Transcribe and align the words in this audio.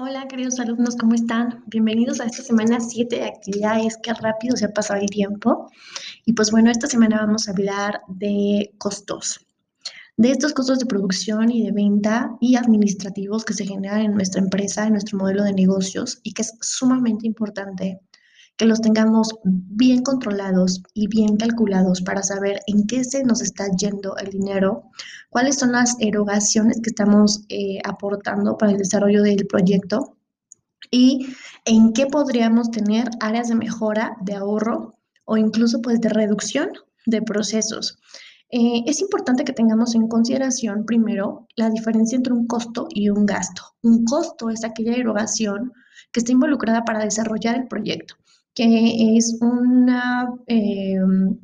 Hola, 0.00 0.28
queridos 0.28 0.60
alumnos, 0.60 0.94
¿cómo 0.94 1.16
están? 1.16 1.64
Bienvenidos 1.66 2.20
a 2.20 2.26
esta 2.26 2.44
semana 2.44 2.78
7 2.78 3.16
de 3.16 3.24
actividades. 3.24 3.98
Qué 4.00 4.14
rápido 4.14 4.56
se 4.56 4.66
ha 4.66 4.72
pasado 4.72 5.00
el 5.00 5.10
tiempo. 5.10 5.72
Y 6.24 6.34
pues 6.34 6.52
bueno, 6.52 6.70
esta 6.70 6.86
semana 6.86 7.16
vamos 7.16 7.48
a 7.48 7.50
hablar 7.50 8.02
de 8.06 8.72
costos. 8.78 9.44
De 10.16 10.30
estos 10.30 10.52
costos 10.52 10.78
de 10.78 10.86
producción 10.86 11.50
y 11.50 11.64
de 11.64 11.72
venta 11.72 12.30
y 12.40 12.54
administrativos 12.54 13.44
que 13.44 13.54
se 13.54 13.66
generan 13.66 14.02
en 14.02 14.14
nuestra 14.14 14.40
empresa, 14.40 14.86
en 14.86 14.92
nuestro 14.92 15.18
modelo 15.18 15.42
de 15.42 15.52
negocios 15.52 16.20
y 16.22 16.32
que 16.32 16.42
es 16.42 16.56
sumamente 16.60 17.26
importante 17.26 17.98
que 18.58 18.66
los 18.66 18.80
tengamos 18.80 19.36
bien 19.44 20.02
controlados 20.02 20.82
y 20.92 21.06
bien 21.06 21.36
calculados 21.36 22.02
para 22.02 22.24
saber 22.24 22.60
en 22.66 22.88
qué 22.88 23.04
se 23.04 23.22
nos 23.22 23.40
está 23.40 23.68
yendo 23.70 24.16
el 24.16 24.30
dinero, 24.30 24.90
cuáles 25.30 25.56
son 25.56 25.70
las 25.70 25.94
erogaciones 26.00 26.80
que 26.82 26.90
estamos 26.90 27.44
eh, 27.50 27.78
aportando 27.84 28.58
para 28.58 28.72
el 28.72 28.78
desarrollo 28.78 29.22
del 29.22 29.46
proyecto 29.46 30.16
y 30.90 31.28
en 31.66 31.92
qué 31.92 32.06
podríamos 32.06 32.72
tener 32.72 33.08
áreas 33.20 33.46
de 33.48 33.54
mejora, 33.54 34.16
de 34.22 34.34
ahorro 34.34 34.98
o 35.24 35.36
incluso 35.36 35.80
pues 35.80 36.00
de 36.00 36.08
reducción 36.08 36.70
de 37.06 37.22
procesos. 37.22 38.00
Eh, 38.50 38.82
es 38.86 39.00
importante 39.00 39.44
que 39.44 39.52
tengamos 39.52 39.94
en 39.94 40.08
consideración 40.08 40.84
primero 40.84 41.46
la 41.54 41.70
diferencia 41.70 42.16
entre 42.16 42.32
un 42.32 42.48
costo 42.48 42.88
y 42.90 43.08
un 43.08 43.24
gasto. 43.24 43.62
Un 43.82 44.04
costo 44.04 44.50
es 44.50 44.64
aquella 44.64 44.96
erogación 44.96 45.72
que 46.10 46.20
está 46.20 46.32
involucrada 46.32 46.84
para 46.84 47.04
desarrollar 47.04 47.54
el 47.54 47.68
proyecto 47.68 48.16
que 48.58 49.16
es 49.16 49.38
una 49.40 50.34
em, 50.48 51.38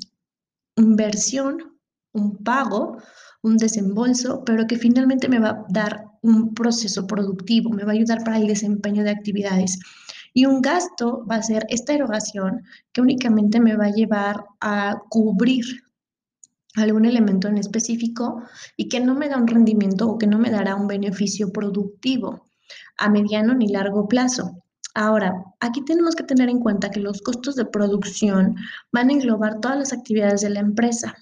inversión, 0.75 1.79
un 2.13 2.39
pago, 2.43 2.99
un 3.41 3.57
desembolso, 3.57 4.43
pero 4.45 4.67
que 4.67 4.77
finalmente 4.77 5.29
me 5.29 5.39
va 5.39 5.51
a 5.51 5.67
dar 5.69 6.07
un 6.23 6.55
proceso 6.55 7.07
productivo, 7.07 7.71
me 7.71 7.85
va 7.85 7.93
a 7.93 7.95
ayudar 7.95 8.25
para 8.25 8.39
el 8.39 8.49
desempeño 8.49 9.05
de 9.05 9.11
actividades. 9.11 9.79
Y 10.33 10.47
un 10.47 10.61
gasto 10.61 11.25
va 11.31 11.37
a 11.37 11.43
ser 11.45 11.65
esta 11.69 11.93
erogación 11.93 12.65
que 12.93 13.01
únicamente 13.01 13.61
me 13.61 13.77
va 13.77 13.85
a 13.85 13.93
llevar 13.93 14.47
a 14.61 15.01
cubrir 15.09 15.65
algún 16.75 17.05
elemento 17.05 17.47
en 17.47 17.59
específico 17.59 18.43
y 18.77 18.89
que 18.89 18.99
no 18.99 19.15
me 19.15 19.29
da 19.29 19.37
un 19.37 19.47
rendimiento 19.47 20.09
o 20.09 20.19
que 20.19 20.27
no 20.27 20.41
me 20.41 20.51
dará 20.51 20.75
un 20.75 20.89
beneficio 20.89 21.53
productivo 21.53 22.49
a 22.99 23.09
mediano 23.09 23.55
ni 23.55 23.69
largo 23.69 24.09
plazo. 24.09 24.64
Ahora, 24.95 25.45
aquí 25.59 25.85
tenemos 25.85 26.15
que 26.15 26.23
tener 26.23 26.49
en 26.49 26.61
cuenta 26.61 26.91
que 26.91 27.01
los 27.01 27.21
costos 27.21 27.57
de 27.57 27.65
producción 27.65 28.55
van 28.93 29.11
a 29.11 29.13
englobar 29.13 29.61
todas 29.61 29.77
las 29.77 29.93
actividades 29.93 30.41
de 30.43 30.51
la 30.51 30.61
empresa, 30.61 31.17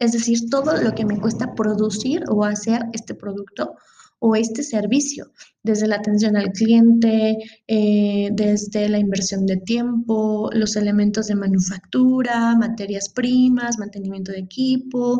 es 0.00 0.10
decir, 0.10 0.50
todo 0.50 0.76
lo 0.82 0.92
que 0.92 1.04
me 1.04 1.20
cuesta 1.20 1.54
producir 1.54 2.24
o 2.28 2.44
hacer 2.44 2.82
este 2.92 3.14
producto 3.14 3.76
o 4.18 4.34
este 4.34 4.64
servicio, 4.64 5.30
desde 5.62 5.86
la 5.86 5.96
atención 5.96 6.36
al 6.36 6.50
cliente, 6.52 7.38
eh, 7.68 8.30
desde 8.32 8.88
la 8.88 8.98
inversión 8.98 9.46
de 9.46 9.56
tiempo, 9.58 10.50
los 10.52 10.74
elementos 10.74 11.28
de 11.28 11.36
manufactura, 11.36 12.56
materias 12.56 13.08
primas, 13.08 13.78
mantenimiento 13.78 14.32
de 14.32 14.38
equipo, 14.38 15.18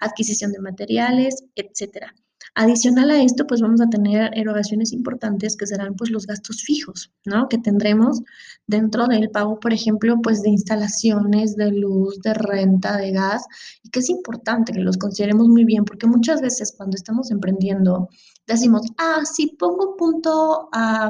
adquisición 0.00 0.52
de 0.52 0.60
materiales, 0.60 1.44
etcétera. 1.54 2.14
Adicional 2.56 3.10
a 3.10 3.20
esto, 3.20 3.48
pues 3.48 3.60
vamos 3.60 3.80
a 3.80 3.88
tener 3.88 4.30
erogaciones 4.38 4.92
importantes 4.92 5.56
que 5.56 5.66
serán 5.66 5.96
pues 5.96 6.10
los 6.10 6.24
gastos 6.24 6.62
fijos, 6.62 7.10
¿no? 7.24 7.48
Que 7.48 7.58
tendremos 7.58 8.22
dentro 8.68 9.08
del 9.08 9.28
pago, 9.30 9.58
por 9.58 9.72
ejemplo, 9.72 10.20
pues 10.22 10.40
de 10.42 10.50
instalaciones, 10.50 11.56
de 11.56 11.72
luz, 11.72 12.20
de 12.22 12.32
renta, 12.32 12.96
de 12.96 13.10
gas, 13.10 13.44
y 13.82 13.90
que 13.90 13.98
es 13.98 14.08
importante 14.08 14.72
que 14.72 14.78
los 14.78 14.98
consideremos 14.98 15.48
muy 15.48 15.64
bien, 15.64 15.84
porque 15.84 16.06
muchas 16.06 16.40
veces 16.40 16.72
cuando 16.76 16.94
estamos 16.94 17.32
emprendiendo, 17.32 18.08
decimos, 18.46 18.82
ah, 18.98 19.22
sí, 19.24 19.56
pongo 19.58 19.96
punto 19.96 20.68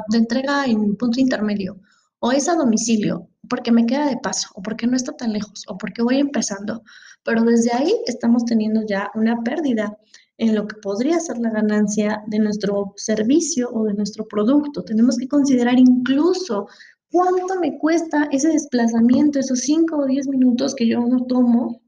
de 0.09 0.17
entrega 0.17 0.65
en 0.65 0.95
punto 0.95 1.19
intermedio, 1.19 1.79
o 2.17 2.31
es 2.31 2.49
a 2.49 2.55
domicilio, 2.55 3.29
porque 3.47 3.71
me 3.71 3.85
queda 3.85 4.07
de 4.07 4.17
paso, 4.17 4.49
o 4.55 4.63
porque 4.63 4.87
no 4.87 4.95
está 4.95 5.11
tan 5.11 5.31
lejos, 5.31 5.63
o 5.67 5.77
porque 5.77 6.01
voy 6.01 6.17
empezando, 6.17 6.81
pero 7.23 7.43
desde 7.43 7.71
ahí 7.71 7.93
estamos 8.07 8.45
teniendo 8.45 8.81
ya 8.87 9.11
una 9.13 9.43
pérdida 9.43 9.95
en 10.37 10.55
lo 10.55 10.67
que 10.67 10.75
podría 10.77 11.19
ser 11.19 11.37
la 11.37 11.49
ganancia 11.49 12.23
de 12.27 12.39
nuestro 12.39 12.93
servicio 12.97 13.69
o 13.71 13.85
de 13.85 13.93
nuestro 13.93 14.27
producto. 14.27 14.83
Tenemos 14.83 15.17
que 15.17 15.27
considerar 15.27 15.79
incluso 15.79 16.67
cuánto 17.11 17.59
me 17.59 17.77
cuesta 17.77 18.27
ese 18.31 18.49
desplazamiento, 18.49 19.39
esos 19.39 19.59
5 19.59 19.97
o 19.97 20.05
10 20.05 20.27
minutos 20.27 20.75
que 20.75 20.87
yo 20.87 20.99
no 20.99 21.25
tomo 21.25 21.81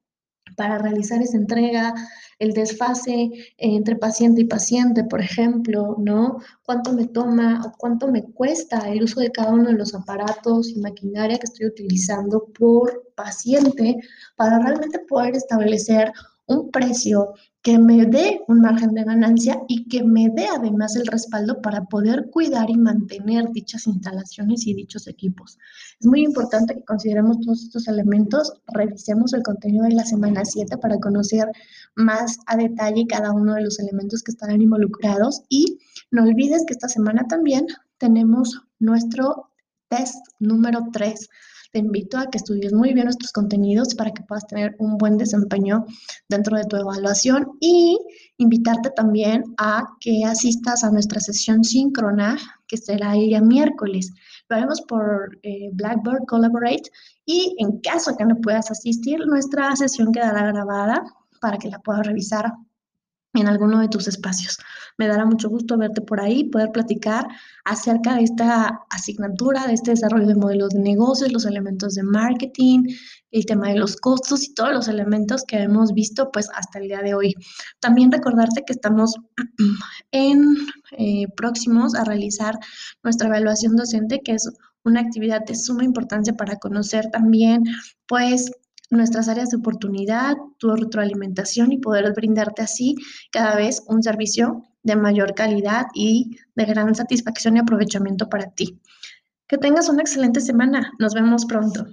para 0.55 0.77
realizar 0.77 1.21
esa 1.21 1.37
entrega, 1.37 1.93
el 2.39 2.53
desfase 2.53 3.29
entre 3.57 3.95
paciente 3.95 4.41
y 4.41 4.45
paciente, 4.45 5.03
por 5.03 5.21
ejemplo, 5.21 5.95
¿no? 5.99 6.39
Cuánto 6.63 6.93
me 6.93 7.07
toma 7.07 7.61
o 7.65 7.73
cuánto 7.77 8.07
me 8.11 8.23
cuesta 8.23 8.89
el 8.89 9.03
uso 9.03 9.19
de 9.19 9.31
cada 9.31 9.53
uno 9.53 9.69
de 9.69 9.77
los 9.77 9.93
aparatos 9.93 10.69
y 10.69 10.79
maquinaria 10.79 11.37
que 11.37 11.45
estoy 11.45 11.67
utilizando 11.67 12.45
por 12.57 13.11
paciente 13.15 13.97
para 14.35 14.59
realmente 14.59 14.99
poder 14.99 15.35
establecer 15.35 16.11
un 16.47 16.71
precio 16.71 17.33
que 17.61 17.77
me 17.77 18.05
dé 18.05 18.41
un 18.47 18.61
margen 18.61 18.93
de 18.93 19.03
ganancia 19.03 19.61
y 19.67 19.87
que 19.89 20.03
me 20.03 20.29
dé 20.29 20.47
además 20.47 20.95
el 20.95 21.05
respaldo 21.05 21.61
para 21.61 21.83
poder 21.85 22.29
cuidar 22.31 22.69
y 22.69 22.77
mantener 22.77 23.51
dichas 23.51 23.87
instalaciones 23.87 24.65
y 24.65 24.73
dichos 24.73 25.07
equipos. 25.07 25.57
Es 25.99 26.07
muy 26.07 26.21
importante 26.23 26.75
que 26.75 26.85
consideremos 26.85 27.41
todos 27.41 27.63
estos 27.63 27.87
elementos, 27.89 28.53
revisemos 28.67 29.33
el 29.33 29.43
contenido 29.43 29.83
de 29.83 29.95
la 29.95 30.05
semana 30.05 30.45
7 30.45 30.77
para 30.77 30.97
conocer 30.99 31.51
más 31.95 32.37
a 32.47 32.55
detalle 32.55 33.05
cada 33.07 33.33
uno 33.33 33.55
de 33.55 33.63
los 33.63 33.79
elementos 33.79 34.23
que 34.23 34.31
estarán 34.31 34.61
involucrados 34.61 35.43
y 35.49 35.79
no 36.09 36.23
olvides 36.23 36.63
que 36.65 36.73
esta 36.73 36.87
semana 36.87 37.27
también 37.27 37.67
tenemos 37.97 38.61
nuestro 38.79 39.49
test 39.89 40.25
número 40.39 40.87
3 40.93 41.29
te 41.71 41.79
invito 41.79 42.17
a 42.17 42.29
que 42.29 42.37
estudies 42.37 42.73
muy 42.73 42.93
bien 42.93 43.05
nuestros 43.05 43.31
contenidos 43.31 43.95
para 43.95 44.11
que 44.11 44.23
puedas 44.23 44.47
tener 44.47 44.75
un 44.79 44.97
buen 44.97 45.17
desempeño 45.17 45.85
dentro 46.29 46.57
de 46.57 46.65
tu 46.65 46.75
evaluación 46.77 47.57
y 47.59 47.97
invitarte 48.37 48.89
también 48.91 49.43
a 49.57 49.83
que 49.99 50.23
asistas 50.25 50.83
a 50.83 50.91
nuestra 50.91 51.19
sesión 51.19 51.63
síncrona 51.63 52.37
que 52.67 52.77
será 52.77 53.15
el 53.15 53.27
día 53.27 53.41
miércoles. 53.41 54.11
Lo 54.49 54.57
haremos 54.57 54.81
por 54.81 55.37
eh, 55.43 55.69
Blackboard 55.73 56.25
Collaborate 56.27 56.89
y 57.25 57.55
en 57.59 57.79
caso 57.79 58.15
que 58.17 58.25
no 58.25 58.35
puedas 58.37 58.71
asistir, 58.71 59.19
nuestra 59.25 59.75
sesión 59.75 60.11
quedará 60.11 60.51
grabada 60.51 61.03
para 61.41 61.57
que 61.57 61.69
la 61.69 61.79
puedas 61.79 62.05
revisar 62.05 62.51
en 63.39 63.47
alguno 63.47 63.79
de 63.79 63.87
tus 63.87 64.07
espacios. 64.07 64.57
Me 64.97 65.07
dará 65.07 65.25
mucho 65.25 65.49
gusto 65.49 65.77
verte 65.77 66.01
por 66.01 66.19
ahí, 66.19 66.45
poder 66.45 66.71
platicar 66.71 67.27
acerca 67.65 68.15
de 68.15 68.23
esta 68.23 68.79
asignatura, 68.89 69.67
de 69.67 69.73
este 69.73 69.91
desarrollo 69.91 70.27
de 70.27 70.35
modelos 70.35 70.69
de 70.69 70.79
negocios, 70.79 71.31
los 71.31 71.45
elementos 71.45 71.93
de 71.95 72.03
marketing, 72.03 72.83
el 73.31 73.45
tema 73.45 73.69
de 73.69 73.75
los 73.77 73.97
costos 73.97 74.43
y 74.43 74.53
todos 74.53 74.73
los 74.73 74.87
elementos 74.87 75.43
que 75.43 75.57
hemos 75.57 75.93
visto 75.93 76.31
pues 76.31 76.49
hasta 76.53 76.79
el 76.79 76.87
día 76.87 77.01
de 77.01 77.13
hoy. 77.13 77.35
También 77.79 78.11
recordarte 78.11 78.63
que 78.65 78.73
estamos 78.73 79.15
en 80.11 80.55
eh, 80.97 81.25
próximos 81.35 81.95
a 81.95 82.03
realizar 82.03 82.57
nuestra 83.03 83.27
evaluación 83.27 83.75
docente, 83.75 84.21
que 84.23 84.33
es 84.33 84.49
una 84.83 85.01
actividad 85.01 85.45
de 85.45 85.55
suma 85.55 85.83
importancia 85.83 86.33
para 86.33 86.57
conocer 86.57 87.09
también 87.11 87.63
pues 88.07 88.51
nuestras 88.89 89.27
áreas 89.27 89.49
de 89.49 89.57
oportunidad, 89.57 90.35
tu 90.57 90.73
retroalimentación 90.75 91.71
y 91.71 91.79
poder 91.79 92.13
brindarte 92.13 92.61
así 92.61 92.95
cada 93.31 93.55
vez 93.55 93.83
un 93.87 94.01
servicio 94.01 94.63
de 94.83 94.95
mayor 94.95 95.33
calidad 95.33 95.87
y 95.93 96.37
de 96.55 96.65
gran 96.65 96.95
satisfacción 96.95 97.57
y 97.57 97.59
aprovechamiento 97.59 98.29
para 98.29 98.51
ti. 98.51 98.79
Que 99.47 99.57
tengas 99.57 99.89
una 99.89 100.01
excelente 100.01 100.41
semana. 100.41 100.93
Nos 100.99 101.13
vemos 101.13 101.45
pronto. 101.45 101.87